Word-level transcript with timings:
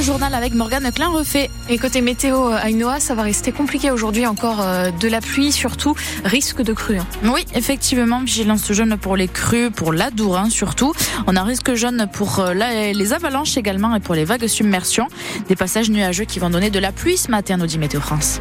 Le 0.00 0.06
journal 0.06 0.32
avec 0.34 0.54
Morgane 0.54 0.90
Klein 0.92 1.08
refait. 1.08 1.50
Et 1.68 1.76
côté 1.76 2.00
météo, 2.00 2.54
Ainoa, 2.54 3.00
ça 3.00 3.14
va 3.14 3.22
rester 3.22 3.52
compliqué 3.52 3.90
aujourd'hui. 3.90 4.26
Encore 4.26 4.62
euh, 4.62 4.90
de 4.90 5.08
la 5.08 5.20
pluie, 5.20 5.52
surtout 5.52 5.94
risque 6.24 6.62
de 6.62 6.72
crue. 6.72 6.96
Hein. 6.96 7.06
Oui, 7.24 7.44
effectivement, 7.54 8.20
vigilance 8.20 8.72
jaune 8.72 8.96
pour 8.96 9.14
les 9.14 9.28
crues, 9.28 9.70
pour 9.70 9.92
l'Adourin 9.92 10.48
surtout. 10.48 10.94
On 11.26 11.36
a 11.36 11.42
risque 11.42 11.74
jaune 11.74 12.08
pour 12.10 12.38
euh, 12.38 12.54
les 12.54 13.12
avalanches 13.12 13.58
également 13.58 13.94
et 13.94 14.00
pour 14.00 14.14
les 14.14 14.24
vagues 14.24 14.46
submersion. 14.46 15.06
Des 15.48 15.56
passages 15.56 15.90
nuageux 15.90 16.24
qui 16.24 16.38
vont 16.38 16.48
donner 16.48 16.70
de 16.70 16.78
la 16.78 16.92
pluie 16.92 17.18
ce 17.18 17.30
matin, 17.30 17.58
nous 17.58 17.66
dit 17.66 17.78
Météo 17.78 18.00
France. 18.00 18.40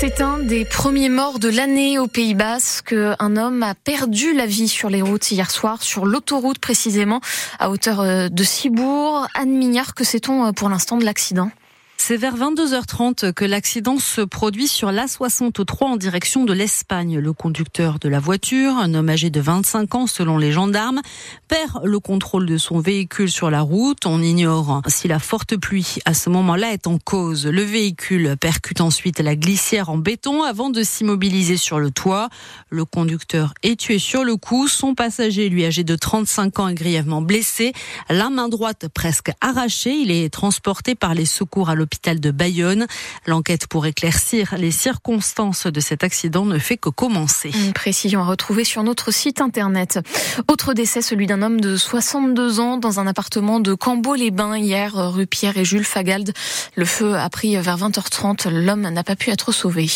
C'est 0.00 0.22
un 0.22 0.38
des 0.38 0.64
premiers 0.64 1.10
morts 1.10 1.38
de 1.38 1.50
l'année 1.50 1.98
au 1.98 2.06
Pays 2.06 2.32
Basque. 2.32 2.94
Un 2.94 3.36
homme 3.36 3.62
a 3.62 3.74
perdu 3.74 4.32
la 4.32 4.46
vie 4.46 4.66
sur 4.66 4.88
les 4.88 5.02
routes 5.02 5.30
hier 5.30 5.50
soir, 5.50 5.82
sur 5.82 6.06
l'autoroute 6.06 6.58
précisément, 6.58 7.20
à 7.58 7.68
hauteur 7.68 8.00
euh, 8.00 8.30
de 8.30 8.42
Cibourg. 8.42 9.26
Anne 9.34 9.50
Mignard, 9.50 9.94
que 9.94 10.02
sait-on 10.02 10.46
euh, 10.46 10.52
pour 10.52 10.70
l'instant 10.70 10.96
de 10.96 11.04
l'accident? 11.04 11.50
C'est 12.00 12.16
vers 12.16 12.34
22h30 12.34 13.34
que 13.34 13.44
l'accident 13.44 13.98
se 13.98 14.22
produit 14.22 14.68
sur 14.68 14.90
l'A63 14.90 15.84
en 15.84 15.96
direction 15.96 16.46
de 16.46 16.54
l'Espagne. 16.54 17.18
Le 17.18 17.34
conducteur 17.34 17.98
de 17.98 18.08
la 18.08 18.18
voiture, 18.18 18.78
un 18.78 18.94
homme 18.94 19.10
âgé 19.10 19.28
de 19.28 19.38
25 19.38 19.94
ans 19.94 20.06
selon 20.06 20.38
les 20.38 20.50
gendarmes, 20.50 21.02
perd 21.46 21.84
le 21.84 22.00
contrôle 22.00 22.46
de 22.46 22.56
son 22.56 22.80
véhicule 22.80 23.30
sur 23.30 23.50
la 23.50 23.60
route. 23.60 24.06
On 24.06 24.22
ignore 24.22 24.80
si 24.88 25.08
la 25.08 25.18
forte 25.18 25.58
pluie 25.58 25.98
à 26.06 26.14
ce 26.14 26.30
moment-là 26.30 26.72
est 26.72 26.86
en 26.86 26.96
cause. 26.98 27.46
Le 27.46 27.62
véhicule 27.62 28.34
percute 28.40 28.80
ensuite 28.80 29.20
la 29.20 29.36
glissière 29.36 29.90
en 29.90 29.98
béton 29.98 30.42
avant 30.42 30.70
de 30.70 30.82
s'immobiliser 30.82 31.58
sur 31.58 31.78
le 31.78 31.90
toit. 31.90 32.30
Le 32.70 32.86
conducteur 32.86 33.52
est 33.62 33.78
tué 33.78 33.98
sur 33.98 34.24
le 34.24 34.36
coup. 34.36 34.68
Son 34.68 34.94
passager, 34.94 35.50
lui 35.50 35.66
âgé 35.66 35.84
de 35.84 35.96
35 35.96 36.60
ans, 36.60 36.68
est 36.68 36.74
grièvement 36.74 37.20
blessé. 37.20 37.74
La 38.08 38.30
main 38.30 38.48
droite 38.48 38.88
presque 38.88 39.32
arrachée. 39.42 39.94
Il 39.96 40.10
est 40.10 40.30
transporté 40.30 40.94
par 40.94 41.12
les 41.12 41.26
secours 41.26 41.68
à 41.68 41.74
l'hôpital 41.74 41.89
l'hôpital 41.90 42.20
de 42.20 42.30
Bayonne. 42.30 42.86
L'enquête 43.26 43.66
pour 43.66 43.84
éclaircir 43.84 44.54
les 44.56 44.70
circonstances 44.70 45.66
de 45.66 45.80
cet 45.80 46.04
accident 46.04 46.44
ne 46.44 46.58
fait 46.60 46.76
que 46.76 46.88
commencer. 46.88 47.50
Une 47.52 47.72
précision 47.72 48.20
à 48.20 48.26
retrouver 48.26 48.62
sur 48.62 48.84
notre 48.84 49.10
site 49.10 49.40
internet. 49.40 49.98
Autre 50.46 50.72
décès, 50.72 51.02
celui 51.02 51.26
d'un 51.26 51.42
homme 51.42 51.60
de 51.60 51.76
62 51.76 52.60
ans 52.60 52.76
dans 52.76 53.00
un 53.00 53.08
appartement 53.08 53.58
de 53.58 53.74
Cambo-les-Bains 53.74 54.56
hier, 54.56 54.92
rue 54.94 55.26
Pierre 55.26 55.58
et 55.58 55.64
Jules 55.64 55.84
Fagald. 55.84 56.32
Le 56.76 56.84
feu 56.84 57.16
a 57.16 57.28
pris 57.28 57.56
vers 57.56 57.78
20h30. 57.78 58.48
L'homme 58.50 58.88
n'a 58.88 59.02
pas 59.02 59.16
pu 59.16 59.30
être 59.30 59.50
sauvé. 59.50 59.88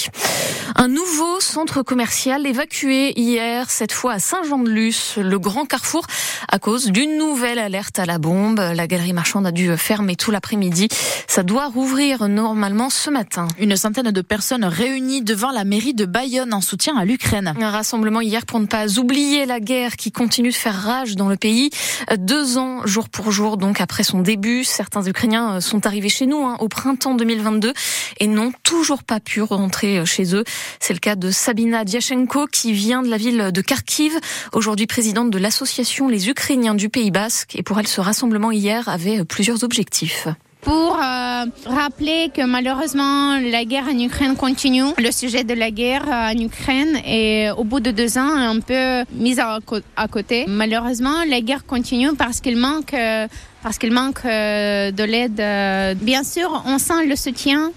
Un 0.75 0.89
nouveau 0.89 1.39
centre 1.39 1.83
commercial 1.83 2.45
évacué 2.45 3.13
hier, 3.17 3.71
cette 3.71 3.93
fois 3.93 4.15
à 4.15 4.19
Saint-Jean-de-Luz, 4.19 5.15
le 5.19 5.39
grand 5.39 5.65
carrefour, 5.65 6.07
à 6.49 6.59
cause 6.59 6.87
d'une 6.87 7.19
nouvelle 7.19 7.61
alerte 7.61 8.01
à 8.01 8.07
la 8.07 8.19
bombe. 8.19 8.59
La 8.59 8.89
galerie 8.89 9.13
marchande 9.13 9.47
a 9.47 9.53
dû 9.53 9.77
fermer 9.77 10.17
tout 10.17 10.33
l'après-midi. 10.33 10.89
Ça 11.29 11.45
doit 11.45 11.69
rouvrir 11.69 11.84
normalement 12.29 12.89
ce 12.89 13.11
matin. 13.11 13.47
Une 13.59 13.77
centaine 13.77 14.11
de 14.11 14.21
personnes 14.23 14.65
réunies 14.65 15.23
devant 15.23 15.51
la 15.51 15.65
mairie 15.65 15.93
de 15.93 16.07
Bayonne 16.07 16.55
en 16.55 16.61
soutien 16.61 16.97
à 16.97 17.05
l'Ukraine. 17.05 17.55
Un 17.61 17.71
rassemblement 17.71 18.23
hier 18.23 18.47
pour 18.47 18.59
ne 18.59 18.67
pas 18.67 18.99
oublier 18.99 19.45
la 19.45 19.61
guerre 19.61 19.97
qui 19.97 20.11
continue 20.11 20.49
de 20.49 20.55
faire 20.55 20.75
rage 20.75 21.15
dans 21.15 21.29
le 21.29 21.37
pays. 21.37 21.71
Deux 22.17 22.57
ans, 22.57 22.87
jour 22.87 23.09
pour 23.09 23.33
jour, 23.33 23.59
donc 23.59 23.81
après 23.81 24.03
son 24.03 24.21
début, 24.21 24.65
certains 24.65 25.07
Ukrainiens 25.07 25.61
sont 25.61 25.87
arrivés 25.87 26.09
chez 26.09 26.27
nous 26.27 26.45
hein, 26.45 26.57
au 26.61 26.69
printemps 26.69 27.15
2022 27.15 27.73
et 28.19 28.27
n'ont 28.29 28.53
toujours 28.63 29.03
pas 29.03 29.21
pu 29.21 29.43
rentrer 29.43 30.07
chez 30.07 30.35
eux. 30.35 30.45
C'est 30.81 30.95
le 30.95 31.01
cas 31.01 31.17
de 31.17 31.31
Sabina 31.31 31.85
Diachenko 31.85 32.47
qui 32.47 32.73
vient 32.73 33.03
de 33.03 33.09
la 33.09 33.19
ville 33.19 33.51
de 33.53 33.61
Kharkiv, 33.61 34.19
aujourd'hui 34.53 34.87
présidente 34.87 35.31
de 35.31 35.39
l'association 35.39 36.09
Les 36.09 36.29
Ukrainiens 36.31 36.75
du 36.75 36.89
Pays 36.89 37.11
Basque. 37.11 37.57
Et 37.57 37.63
pour 37.63 37.79
elle, 37.79 37.89
ce 37.89 38.01
rassemblement 38.01 38.51
hier 38.51 38.89
avait 38.89 39.25
plusieurs 39.25 39.65
objectifs 39.65 40.29
pour 40.65 40.97
euh, 40.97 41.45
rappeler 41.67 42.31
que 42.35 42.45
malheureusement 42.45 43.39
la 43.39 43.65
guerre 43.65 43.85
en 43.89 43.99
Ukraine 43.99 44.35
continue. 44.37 44.93
Le 44.99 45.11
sujet 45.11 45.45
de 45.45 45.55
la 45.55 45.71
guerre 45.71 46.07
en 46.09 46.37
Ukraine 46.39 46.97
est 47.05 47.51
au 47.51 47.65
bout 47.65 47.81
de 47.81 47.91
deux 47.91 48.19
ans 48.19 48.35
un 48.35 48.61
peu 48.61 49.05
mis 49.13 49.39
à, 49.39 49.61
côté. 50.09 50.47
Malheureusement, 50.49 51.25
la 51.29 51.41
guerre 51.41 51.67
continue 51.67 52.15
parce 52.17 52.41
qu'il 52.41 52.57
manque, 52.57 52.95
euh, 52.95 53.29
parce 53.63 53.79
qu'il 53.79 53.93
manque 53.93 54.25
euh, 54.25 54.91
de 54.91 55.05
l'aide. 55.05 55.99
Bien 56.03 56.25
sûr, 56.25 56.63
on 56.67 56.79
sent 56.79 57.07
le 57.07 57.17
soutien 57.17 57.71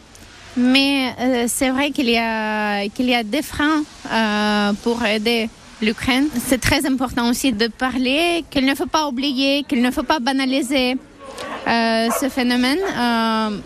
mais 0.58 1.14
euh, 1.20 1.46
c'est 1.48 1.70
vrai 1.70 1.92
qu'il 1.92 2.10
y 2.10 2.18
a 2.18 2.90
qu'il 2.90 3.06
y 3.06 3.14
a 3.14 3.24
des 3.24 3.44
freins 3.44 3.84
euh, 4.12 4.74
pour 4.84 5.06
aider 5.06 5.50
l'Ukraine. 5.82 6.28
C'est 6.48 6.60
très 6.60 6.86
important 6.88 7.30
aussi 7.30 7.54
de 7.54 7.68
parler 7.68 8.44
qu'il 8.50 8.66
ne 8.66 8.74
faut 8.74 8.88
pas 8.88 9.08
oublier, 9.08 9.64
qu'il 9.68 9.82
ne 9.82 9.92
faut 9.92 10.04
pas 10.04 10.20
banaliser. 10.20 10.98
Euh, 11.68 12.08
ce 12.22 12.30
phénomène. 12.30 12.80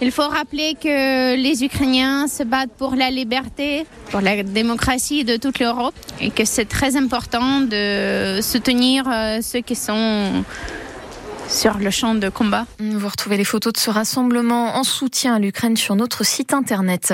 il 0.01 0.11
faut 0.11 0.27
rappeler 0.27 0.75
que 0.75 1.35
les 1.35 1.63
Ukrainiens 1.63 2.27
se 2.27 2.43
battent 2.43 2.73
pour 2.77 2.95
la 2.95 3.11
liberté, 3.11 3.85
pour 4.09 4.21
la 4.21 4.41
démocratie 4.41 5.23
de 5.23 5.37
toute 5.37 5.59
l'Europe 5.59 5.93
et 6.19 6.31
que 6.31 6.45
c'est 6.45 6.65
très 6.65 6.95
important 6.95 7.61
de 7.61 8.39
soutenir 8.41 9.05
ceux 9.41 9.61
qui 9.61 9.75
sont 9.75 10.43
sur 11.47 11.77
le 11.77 11.89
champ 11.89 12.15
de 12.15 12.29
combat. 12.29 12.65
Vous 12.79 13.07
retrouvez 13.07 13.37
les 13.37 13.43
photos 13.43 13.73
de 13.73 13.77
ce 13.77 13.89
rassemblement 13.89 14.75
en 14.77 14.83
soutien 14.83 15.35
à 15.35 15.39
l'Ukraine 15.39 15.77
sur 15.77 15.95
notre 15.95 16.25
site 16.25 16.53
internet. 16.53 17.13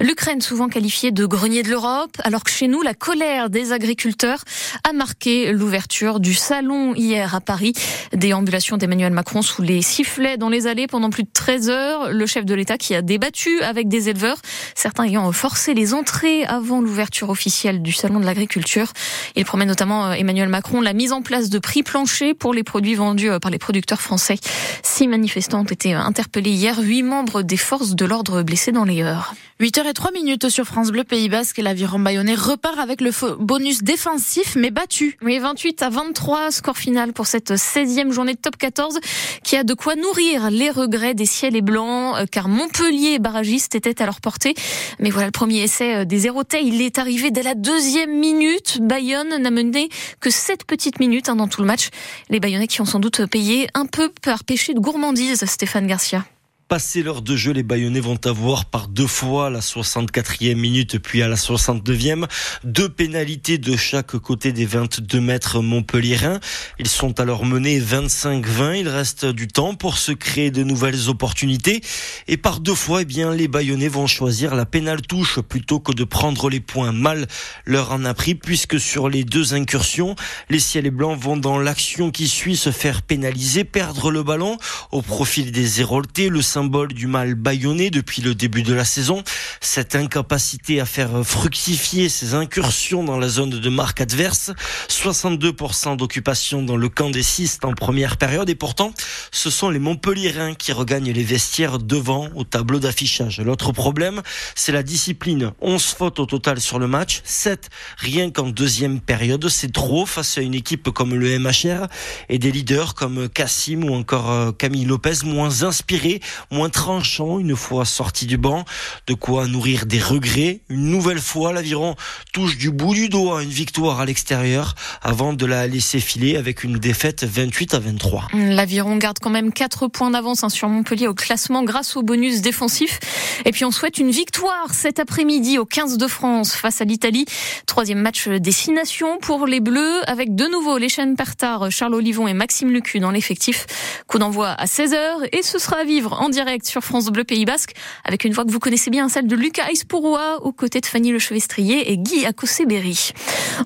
L'Ukraine 0.00 0.40
souvent 0.40 0.68
qualifiée 0.68 1.12
de 1.12 1.26
grenier 1.26 1.62
de 1.62 1.70
l'Europe, 1.70 2.16
alors 2.24 2.44
que 2.44 2.50
chez 2.50 2.68
nous, 2.68 2.82
la 2.82 2.94
colère 2.94 3.50
des 3.50 3.72
agriculteurs 3.72 4.44
a 4.88 4.92
marqué 4.92 5.52
l'ouverture 5.52 6.20
du 6.20 6.34
salon 6.34 6.94
hier 6.94 7.34
à 7.34 7.40
Paris. 7.40 7.72
Déambulation 8.12 8.76
d'Emmanuel 8.76 9.12
Macron 9.12 9.42
sous 9.42 9.62
les 9.62 9.82
sifflets 9.82 10.36
dans 10.36 10.48
les 10.48 10.66
allées 10.66 10.86
pendant 10.86 11.10
plus 11.10 11.24
de 11.24 11.30
13 11.32 11.68
heures. 11.68 12.12
Le 12.12 12.26
chef 12.26 12.44
de 12.44 12.54
l'État 12.54 12.78
qui 12.78 12.94
a 12.94 13.02
débattu 13.02 13.60
avec 13.62 13.88
des 13.88 14.08
éleveurs, 14.08 14.38
certains 14.74 15.04
ayant 15.04 15.30
forcé 15.32 15.74
les 15.74 15.94
entrées 15.94 16.44
avant 16.44 16.80
l'ouverture 16.80 17.30
officielle 17.30 17.82
du 17.82 17.92
salon 17.92 18.20
de 18.20 18.24
l'agriculture. 18.24 18.92
Il 19.36 19.44
promet 19.44 19.66
notamment 19.66 20.06
euh, 20.06 20.12
Emmanuel 20.12 20.48
Macron 20.48 20.80
la 20.80 20.92
mise 20.92 21.12
en 21.12 21.22
place 21.22 21.50
de 21.50 21.58
prix 21.58 21.82
planchers 21.82 22.34
pour 22.34 22.54
les 22.54 22.62
produits 22.62 22.94
vendus 22.94 23.30
euh, 23.30 23.38
par 23.38 23.50
les 23.50 23.58
produits 23.64 23.82
français. 23.96 24.36
Six 24.82 25.08
manifestants 25.08 25.60
ont 25.60 25.64
été 25.64 25.94
interpellés 25.94 26.50
hier, 26.50 26.78
huit 26.78 27.02
membres 27.02 27.40
des 27.40 27.56
forces 27.56 27.94
de 27.94 28.04
l'ordre 28.04 28.42
blessés 28.42 28.72
dans 28.72 28.84
les 28.84 29.02
heures. 29.02 29.34
8h03 29.60 30.12
minutes 30.12 30.48
sur 30.50 30.64
France 30.64 30.90
Bleu 30.90 31.04
Pays 31.04 31.28
Basque 31.28 31.58
et 31.60 31.62
l'aviron 31.62 31.98
bayonnais 31.98 32.34
repart 32.34 32.78
avec 32.78 33.00
le 33.00 33.10
bonus 33.38 33.82
défensif 33.82 34.56
mais 34.56 34.70
battu. 34.70 35.16
Oui, 35.22 35.38
28 35.38 35.80
à 35.82 35.88
23 35.90 36.50
score 36.50 36.76
final 36.76 37.12
pour 37.12 37.26
cette 37.26 37.52
16e 37.52 38.10
journée 38.10 38.34
de 38.34 38.38
top 38.38 38.56
14 38.56 38.98
qui 39.44 39.56
a 39.56 39.64
de 39.64 39.72
quoi 39.72 39.94
nourrir 39.94 40.50
les 40.50 40.70
regrets 40.70 41.14
des 41.14 41.24
ciels 41.24 41.56
et 41.56 41.62
blancs 41.62 42.16
euh, 42.16 42.26
car 42.30 42.48
Montpellier 42.48 43.18
barragiste 43.18 43.76
était 43.76 44.02
à 44.02 44.06
leur 44.06 44.20
portée. 44.20 44.54
Mais 44.98 45.10
voilà 45.10 45.26
le 45.26 45.32
premier 45.32 45.62
essai 45.62 45.94
euh, 45.94 46.04
des 46.04 46.26
Hérotais, 46.26 46.64
il 46.64 46.82
est 46.82 46.98
arrivé 46.98 47.30
dès 47.30 47.42
la 47.42 47.54
deuxième 47.54 48.18
minute. 48.18 48.80
Bayonne 48.82 49.40
n'a 49.40 49.50
mené 49.50 49.88
que 50.20 50.30
7 50.30 50.64
petites 50.64 50.98
minutes 50.98 51.28
hein, 51.28 51.36
dans 51.36 51.48
tout 51.48 51.60
le 51.60 51.66
match. 51.66 51.90
Les 52.28 52.40
Bayonnais 52.40 52.66
qui 52.66 52.80
ont 52.80 52.84
sans 52.84 53.00
doute 53.00 53.24
payé 53.26 53.53
un 53.74 53.86
peu 53.86 54.10
par 54.22 54.44
péché 54.44 54.74
de 54.74 54.80
gourmandise, 54.80 55.44
Stéphane 55.44 55.86
Garcia. 55.86 56.24
Passé 56.74 57.04
l'heure 57.04 57.22
de 57.22 57.36
jeu, 57.36 57.52
les 57.52 57.62
Bayonnais 57.62 58.00
vont 58.00 58.18
avoir 58.24 58.64
par 58.64 58.88
deux 58.88 59.06
fois 59.06 59.48
la 59.48 59.60
64e 59.60 60.56
minute 60.56 60.98
puis 60.98 61.22
à 61.22 61.28
la 61.28 61.36
69e 61.36 62.26
deux 62.64 62.88
pénalités 62.88 63.58
de 63.58 63.76
chaque 63.76 64.16
côté 64.16 64.52
des 64.52 64.66
22 64.66 65.20
mètres 65.20 65.60
montpelliérains. 65.60 66.40
Ils 66.80 66.88
sont 66.88 67.20
alors 67.20 67.44
menés 67.44 67.78
25-20. 67.80 68.80
Il 68.80 68.88
reste 68.88 69.24
du 69.24 69.46
temps 69.46 69.76
pour 69.76 69.98
se 69.98 70.10
créer 70.10 70.50
de 70.50 70.64
nouvelles 70.64 71.08
opportunités. 71.08 71.80
Et 72.26 72.36
par 72.36 72.58
deux 72.58 72.74
fois, 72.74 73.02
eh 73.02 73.04
bien, 73.04 73.32
les 73.32 73.46
Bayonnais 73.46 73.86
vont 73.86 74.08
choisir 74.08 74.56
la 74.56 74.66
pénale 74.66 75.02
touche 75.02 75.38
plutôt 75.38 75.78
que 75.78 75.92
de 75.92 76.02
prendre 76.02 76.50
les 76.50 76.58
points. 76.58 76.90
Mal 76.90 77.28
leur 77.66 77.92
en 77.92 78.04
a 78.04 78.14
pris 78.14 78.34
puisque 78.34 78.80
sur 78.80 79.08
les 79.08 79.22
deux 79.22 79.54
incursions, 79.54 80.16
les 80.50 80.58
ciels 80.58 80.86
et 80.86 80.90
blancs 80.90 81.16
vont 81.20 81.36
dans 81.36 81.60
l'action 81.60 82.10
qui 82.10 82.26
suit 82.26 82.56
se 82.56 82.72
faire 82.72 83.02
pénaliser, 83.02 83.62
perdre 83.62 84.10
le 84.10 84.24
ballon 84.24 84.58
au 84.90 85.02
profil 85.02 85.52
des 85.52 85.80
Héroltés. 85.80 86.28
Le 86.28 86.42
symbole 86.64 86.94
du 86.94 87.06
mal 87.06 87.34
bâillonné 87.34 87.90
depuis 87.90 88.22
le 88.22 88.34
début 88.34 88.62
de 88.62 88.72
la 88.72 88.86
saison. 88.86 89.22
Cette 89.60 89.94
incapacité 89.94 90.80
à 90.80 90.86
faire 90.86 91.22
fructifier 91.22 92.08
ses 92.08 92.32
incursions 92.32 93.04
dans 93.04 93.18
la 93.18 93.28
zone 93.28 93.50
de 93.50 93.68
marque 93.68 94.00
adverse. 94.00 94.50
62% 94.88 95.98
d'occupation 95.98 96.62
dans 96.62 96.78
le 96.78 96.88
camp 96.88 97.10
des 97.10 97.22
Cistes 97.22 97.66
en 97.66 97.74
première 97.74 98.16
période. 98.16 98.48
Et 98.48 98.54
pourtant, 98.54 98.94
ce 99.30 99.50
sont 99.50 99.68
les 99.68 99.78
Montpellierins 99.78 100.54
qui 100.54 100.72
regagnent 100.72 101.12
les 101.12 101.22
vestiaires 101.22 101.78
devant 101.78 102.30
au 102.34 102.44
tableau 102.44 102.78
d'affichage. 102.78 103.42
L'autre 103.42 103.72
problème, 103.72 104.22
c'est 104.54 104.72
la 104.72 104.82
discipline. 104.82 105.52
11 105.60 105.82
fautes 105.82 106.18
au 106.18 106.24
total 106.24 106.62
sur 106.62 106.78
le 106.78 106.86
match. 106.86 107.20
7 107.24 107.68
rien 107.98 108.30
qu'en 108.30 108.48
deuxième 108.48 109.00
période. 109.00 109.46
C'est 109.50 109.72
trop 109.72 110.06
face 110.06 110.38
à 110.38 110.40
une 110.40 110.54
équipe 110.54 110.88
comme 110.88 111.14
le 111.14 111.38
MHR 111.38 111.88
et 112.30 112.38
des 112.38 112.50
leaders 112.50 112.94
comme 112.94 113.28
Cassim 113.28 113.84
ou 113.84 113.92
encore 113.92 114.30
euh, 114.30 114.52
Camille 114.52 114.86
Lopez, 114.86 115.24
moins 115.26 115.62
inspirés, 115.62 116.20
moins 116.50 116.70
tranchants 116.70 117.38
une 117.38 117.56
fois 117.56 117.84
sortis 117.84 118.26
du 118.26 118.36
banc. 118.36 118.64
De 119.06 119.14
quoi 119.14 119.46
nourrir 119.46 119.86
des 119.86 120.00
regrets. 120.00 120.60
Une 120.68 120.90
nouvelle 120.90 121.20
fois, 121.20 121.52
l'aviron 121.52 121.94
touche 122.32 122.56
du 122.56 122.70
bout 122.70 122.94
du 122.94 123.08
doigt 123.08 123.42
une 123.42 123.50
victoire 123.50 124.00
à 124.00 124.06
l'extérieur 124.06 124.74
avant 125.02 125.32
de 125.32 125.46
la 125.46 125.66
laisser 125.66 126.00
filer 126.00 126.36
avec 126.36 126.64
une 126.64 126.78
défaite 126.78 127.24
28 127.24 127.74
à 127.74 127.78
23. 127.78 128.28
L'aviron 128.32 128.96
garde 128.96 129.18
quand 129.20 129.30
même 129.30 129.52
4 129.52 129.88
points 129.88 130.10
d'avance 130.10 130.44
hein, 130.44 130.48
sur 130.48 130.68
Montpellier 130.68 131.08
au 131.08 131.14
classement 131.14 131.62
grâce 131.62 131.96
au 131.96 132.02
bonus 132.02 132.40
défensif. 132.40 133.00
Et 133.44 133.52
puis 133.52 133.64
on 133.64 133.70
souhaite 133.70 133.98
une 133.98 134.10
victoire 134.10 134.72
cet 134.72 134.98
après-midi 134.98 135.58
au 135.58 135.64
15 135.64 135.96
de 135.98 136.06
France 136.06 136.54
face 136.54 136.80
à 136.80 136.84
l'Italie. 136.84 137.26
Troisième 137.66 138.00
match 138.00 138.28
destination 138.28 139.18
pour 139.18 139.46
les 139.46 139.60
Bleus 139.60 140.08
avec 140.08 140.34
de 140.34 140.46
nouveau 140.46 140.78
les 140.78 140.88
chaînes 140.88 141.16
Pertard, 141.16 141.70
Charles 141.70 141.94
Olivon 141.94 142.28
et 142.28 142.34
Maxime 142.34 142.70
Lucu 142.70 143.00
dans 143.00 143.10
l'effectif. 143.10 143.66
Coup 144.06 144.18
d'envoi 144.18 144.48
à 144.48 144.66
16h 144.66 145.28
et 145.32 145.42
ce 145.42 145.58
sera 145.58 145.78
à 145.78 145.84
vivre 145.84 146.20
en 146.20 146.28
direct 146.34 146.66
sur 146.66 146.82
France 146.82 147.06
Bleu 147.06 147.22
Pays 147.22 147.44
Basque 147.44 147.74
avec 148.02 148.24
une 148.24 148.32
voix 148.32 148.44
que 148.44 148.50
vous 148.50 148.58
connaissez 148.58 148.90
bien, 148.90 149.08
celle 149.08 149.28
de 149.28 149.36
Lucas 149.36 149.70
Ispouroua 149.70 150.42
aux 150.42 150.50
côtés 150.50 150.80
de 150.80 150.86
Fanny 150.86 151.12
Lechevestrier 151.12 151.92
et 151.92 151.96
Guy 151.96 152.26
Akosé-Berry. 152.26 153.12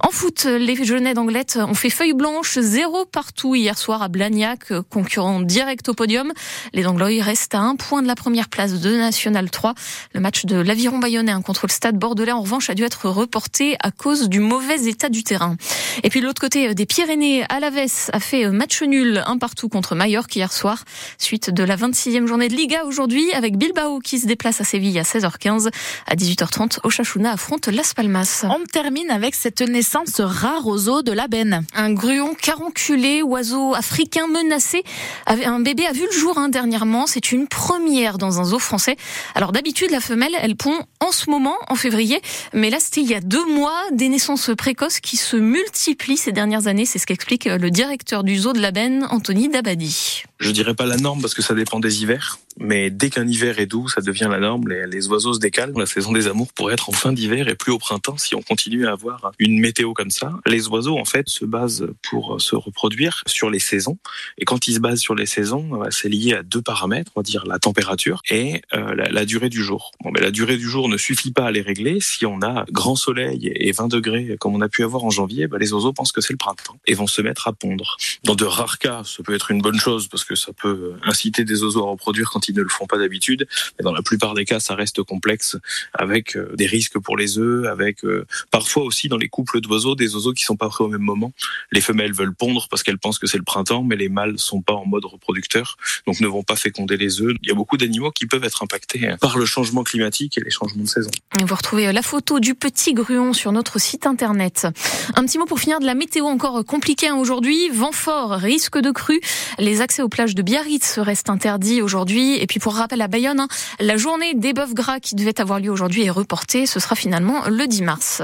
En 0.00 0.10
foot, 0.10 0.44
les 0.44 0.84
Jeunets 0.84 1.14
d'Anglette 1.14 1.58
ont 1.66 1.72
fait 1.72 1.88
feuille 1.88 2.12
blanche, 2.12 2.58
zéro 2.58 3.06
partout 3.06 3.54
hier 3.54 3.78
soir 3.78 4.02
à 4.02 4.08
Blagnac, 4.08 4.70
concurrent 4.90 5.40
direct 5.40 5.88
au 5.88 5.94
podium. 5.94 6.30
Les 6.74 6.86
Anglois 6.86 7.22
restent 7.22 7.54
à 7.54 7.60
un 7.60 7.74
point 7.74 8.02
de 8.02 8.06
la 8.06 8.14
première 8.14 8.50
place 8.50 8.80
de 8.80 8.96
National 8.96 9.50
3. 9.50 9.74
Le 10.12 10.20
match 10.20 10.44
de 10.44 10.56
l'Aviron 10.56 10.98
Bayonnais 10.98 11.32
contre 11.42 11.66
le 11.66 11.72
Stade 11.72 11.96
Bordelais, 11.98 12.32
en 12.32 12.42
revanche, 12.42 12.68
a 12.68 12.74
dû 12.74 12.84
être 12.84 13.08
reporté 13.08 13.76
à 13.82 13.90
cause 13.90 14.28
du 14.28 14.40
mauvais 14.40 14.84
état 14.86 15.08
du 15.08 15.24
terrain. 15.24 15.56
Et 16.02 16.10
puis 16.10 16.20
de 16.20 16.26
l'autre 16.26 16.40
côté 16.40 16.74
des 16.74 16.84
Pyrénées, 16.84 17.44
Alaves 17.48 18.10
a 18.12 18.20
fait 18.20 18.50
match 18.50 18.82
nul, 18.82 19.22
un 19.26 19.38
partout 19.38 19.70
contre 19.70 19.94
Mallorca 19.94 20.34
hier 20.34 20.52
soir, 20.52 20.84
suite 21.16 21.48
de 21.48 21.62
la 21.62 21.76
26e 21.76 22.26
journée 22.26 22.48
de 22.48 22.54
Liga 22.58 22.84
aujourd'hui, 22.86 23.32
avec 23.34 23.56
Bilbao 23.56 24.00
qui 24.00 24.18
se 24.18 24.26
déplace 24.26 24.60
à 24.60 24.64
Séville 24.64 24.98
à 24.98 25.02
16h15. 25.02 25.68
À 26.08 26.16
18h30, 26.16 26.80
Ochachuna 26.82 27.30
affronte 27.30 27.68
Las 27.68 27.94
Palmas. 27.94 28.44
On 28.50 28.64
termine 28.64 29.12
avec 29.12 29.36
cette 29.36 29.60
naissance 29.60 30.20
rare 30.20 30.66
aux 30.66 30.88
eaux 30.88 31.02
de 31.02 31.12
la 31.12 31.28
Benne. 31.28 31.64
Un 31.76 31.92
gruon 31.92 32.34
caronculé, 32.34 33.22
oiseau 33.22 33.76
africain 33.76 34.26
menacé. 34.26 34.82
Un 35.26 35.60
bébé 35.60 35.86
a 35.86 35.92
vu 35.92 36.02
le 36.10 36.18
jour 36.18 36.36
hein, 36.36 36.48
dernièrement. 36.48 37.06
C'est 37.06 37.30
une 37.30 37.46
première 37.46 38.18
dans 38.18 38.40
un 38.40 38.44
zoo 38.44 38.58
français. 38.58 38.96
Alors 39.36 39.52
d'habitude, 39.52 39.92
la 39.92 40.00
femelle, 40.00 40.34
elle 40.42 40.56
pond 40.56 40.80
en 40.98 41.12
ce 41.12 41.30
moment, 41.30 41.54
en 41.68 41.76
février. 41.76 42.20
Mais 42.54 42.70
là, 42.70 42.78
c'était 42.80 43.02
il 43.02 43.08
y 43.08 43.14
a 43.14 43.20
deux 43.20 43.46
mois, 43.46 43.84
des 43.92 44.08
naissances 44.08 44.50
précoces 44.58 44.98
qui 44.98 45.16
se 45.16 45.36
multiplient 45.36 46.16
ces 46.16 46.32
dernières 46.32 46.66
années. 46.66 46.86
C'est 46.86 46.98
ce 46.98 47.06
qu'explique 47.06 47.44
le 47.44 47.70
directeur 47.70 48.24
du 48.24 48.36
zoo 48.36 48.52
de 48.52 48.60
la 48.60 48.72
Benne, 48.72 49.06
Anthony 49.12 49.48
Dabadi. 49.48 50.24
Je 50.38 50.50
dirais 50.52 50.74
pas 50.74 50.86
la 50.86 50.96
norme 50.96 51.20
parce 51.20 51.34
que 51.34 51.42
ça 51.42 51.54
dépend 51.54 51.80
des 51.80 52.02
hivers. 52.02 52.38
Mais 52.60 52.90
dès 52.90 53.10
qu'un 53.10 53.26
hiver 53.26 53.58
est 53.58 53.66
doux, 53.66 53.88
ça 53.88 54.00
devient 54.00 54.28
la 54.30 54.40
norme. 54.40 54.68
Les, 54.68 55.08
oiseaux 55.08 55.34
se 55.34 55.38
décalent. 55.38 55.72
La 55.76 55.86
saison 55.86 56.12
des 56.12 56.26
amours 56.26 56.52
pourrait 56.52 56.74
être 56.74 56.88
en 56.88 56.92
fin 56.92 57.12
d'hiver 57.12 57.48
et 57.48 57.54
plus 57.54 57.72
au 57.72 57.78
printemps 57.78 58.16
si 58.18 58.34
on 58.34 58.42
continue 58.42 58.86
à 58.86 58.92
avoir 58.92 59.32
une 59.38 59.60
météo 59.60 59.92
comme 59.94 60.10
ça. 60.10 60.32
Les 60.46 60.68
oiseaux, 60.68 60.98
en 60.98 61.04
fait, 61.04 61.28
se 61.28 61.44
basent 61.44 61.86
pour 62.08 62.40
se 62.40 62.56
reproduire 62.56 63.22
sur 63.26 63.50
les 63.50 63.58
saisons. 63.58 63.98
Et 64.38 64.44
quand 64.44 64.66
ils 64.66 64.74
se 64.74 64.80
basent 64.80 65.00
sur 65.00 65.14
les 65.14 65.26
saisons, 65.26 65.68
bah, 65.68 65.88
c'est 65.90 66.08
lié 66.08 66.34
à 66.34 66.42
deux 66.42 66.62
paramètres, 66.62 67.12
on 67.14 67.20
va 67.20 67.24
dire 67.24 67.44
la 67.46 67.58
température 67.58 68.22
et 68.28 68.62
euh, 68.74 68.94
la, 68.94 69.24
durée 69.24 69.48
du 69.48 69.62
jour. 69.62 69.92
Bon, 70.02 70.10
mais 70.12 70.20
la 70.20 70.30
durée 70.30 70.56
du 70.56 70.68
jour 70.68 70.88
ne 70.88 70.96
suffit 70.96 71.32
pas 71.32 71.46
à 71.46 71.50
les 71.50 71.62
régler. 71.62 72.00
Si 72.00 72.26
on 72.26 72.42
a 72.42 72.64
grand 72.72 72.96
soleil 72.96 73.52
et 73.54 73.72
20 73.72 73.88
degrés 73.88 74.36
comme 74.40 74.54
on 74.54 74.60
a 74.60 74.68
pu 74.68 74.82
avoir 74.82 75.04
en 75.04 75.10
janvier, 75.10 75.46
bah, 75.46 75.58
les 75.58 75.72
oiseaux 75.72 75.92
pensent 75.92 76.12
que 76.12 76.20
c'est 76.20 76.32
le 76.32 76.38
printemps 76.38 76.78
et 76.86 76.94
vont 76.94 77.06
se 77.06 77.22
mettre 77.22 77.46
à 77.48 77.52
pondre. 77.52 77.96
Dans 78.24 78.34
de 78.34 78.44
rares 78.44 78.78
cas, 78.78 79.02
ça 79.04 79.22
peut 79.22 79.34
être 79.34 79.50
une 79.50 79.60
bonne 79.60 79.78
chose 79.78 80.08
parce 80.08 80.24
que 80.24 80.27
ça 80.34 80.52
peut 80.52 80.94
inciter 81.02 81.44
des 81.44 81.62
oiseaux 81.62 81.86
à 81.86 81.90
reproduire 81.90 82.30
quand 82.30 82.48
ils 82.48 82.54
ne 82.54 82.62
le 82.62 82.68
font 82.68 82.86
pas 82.86 82.98
d'habitude. 82.98 83.46
Mais 83.78 83.84
dans 83.84 83.92
la 83.92 84.02
plupart 84.02 84.34
des 84.34 84.44
cas, 84.44 84.60
ça 84.60 84.74
reste 84.74 85.02
complexe 85.02 85.56
avec 85.92 86.36
euh, 86.36 86.54
des 86.56 86.66
risques 86.66 86.98
pour 86.98 87.16
les 87.16 87.38
œufs, 87.38 87.66
avec 87.66 88.04
euh, 88.04 88.26
parfois 88.50 88.84
aussi 88.84 89.08
dans 89.08 89.16
les 89.16 89.28
couples 89.28 89.60
d'oiseaux, 89.60 89.94
des 89.94 90.14
oiseaux 90.14 90.32
qui 90.32 90.44
sont 90.44 90.56
pas 90.56 90.68
prêts 90.68 90.84
au 90.84 90.88
même 90.88 91.02
moment. 91.02 91.32
Les 91.72 91.80
femelles 91.80 92.12
veulent 92.12 92.34
pondre 92.34 92.68
parce 92.70 92.82
qu'elles 92.82 92.98
pensent 92.98 93.18
que 93.18 93.26
c'est 93.26 93.38
le 93.38 93.44
printemps, 93.44 93.82
mais 93.82 93.96
les 93.96 94.08
mâles 94.08 94.38
sont 94.38 94.62
pas 94.62 94.74
en 94.74 94.86
mode 94.86 95.04
reproducteur, 95.04 95.76
donc 96.06 96.20
ne 96.20 96.26
vont 96.26 96.42
pas 96.42 96.56
féconder 96.56 96.96
les 96.96 97.20
œufs. 97.20 97.34
Il 97.42 97.48
y 97.48 97.52
a 97.52 97.54
beaucoup 97.54 97.76
d'animaux 97.76 98.10
qui 98.10 98.26
peuvent 98.26 98.44
être 98.44 98.62
impactés 98.62 99.14
par 99.20 99.38
le 99.38 99.46
changement 99.46 99.84
climatique 99.84 100.38
et 100.38 100.40
les 100.40 100.50
changements 100.50 100.84
de 100.84 100.88
saison. 100.88 101.10
Vous 101.40 101.54
retrouvez 101.54 101.92
la 101.92 102.02
photo 102.02 102.40
du 102.40 102.54
petit 102.54 102.94
gruon 102.94 103.32
sur 103.32 103.52
notre 103.52 103.80
site 103.80 104.06
internet. 104.06 104.66
Un 105.14 105.24
petit 105.24 105.38
mot 105.38 105.46
pour 105.46 105.60
finir 105.60 105.80
de 105.80 105.86
la 105.86 105.94
météo 105.94 106.26
encore 106.26 106.64
compliquée 106.64 107.10
aujourd'hui. 107.10 107.68
Vent 107.70 107.92
fort, 107.92 108.32
risque 108.32 108.78
de 108.78 108.90
crue. 108.90 109.20
Les 109.58 109.80
accès 109.80 110.02
aux 110.02 110.08
plages 110.18 110.34
de 110.34 110.42
Biarritz 110.42 110.98
restent 110.98 111.30
interdits 111.30 111.80
aujourd'hui. 111.80 112.34
Et 112.42 112.48
puis 112.48 112.58
pour 112.58 112.74
rappel 112.74 113.00
à 113.02 113.06
Bayonne, 113.06 113.38
hein, 113.38 113.46
la 113.78 113.96
journée 113.96 114.34
des 114.34 114.52
bœufs 114.52 114.74
gras 114.74 114.98
qui 114.98 115.14
devait 115.14 115.40
avoir 115.40 115.60
lieu 115.60 115.70
aujourd'hui 115.70 116.06
est 116.06 116.10
reportée. 116.10 116.66
Ce 116.66 116.80
sera 116.80 116.96
finalement 116.96 117.44
le 117.48 117.68
10 117.68 117.82
mars. 117.82 118.22